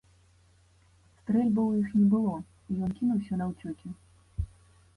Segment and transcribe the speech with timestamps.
[1.17, 2.33] Стрэльбаў у іх не было,
[2.71, 3.89] і ён кінуўся наўцёкі.